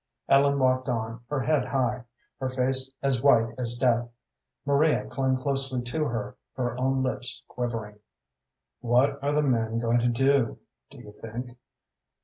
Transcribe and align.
Ellen 0.27 0.57
walked 0.57 0.89
on, 0.89 1.21
her 1.29 1.41
head 1.41 1.63
high, 1.67 2.05
her 2.39 2.49
face 2.49 2.91
as 3.03 3.21
white 3.21 3.53
as 3.59 3.77
death. 3.77 4.09
Maria 4.65 5.05
clung 5.05 5.37
closely 5.37 5.83
to 5.83 6.05
her, 6.05 6.35
her 6.55 6.75
own 6.79 7.03
lips 7.03 7.43
quivering. 7.47 7.99
"What 8.79 9.23
are 9.23 9.31
the 9.33 9.43
men 9.47 9.77
going 9.77 9.99
to 9.99 10.07
do, 10.07 10.57
do 10.89 10.97
you 10.97 11.11
think?" 11.21 11.55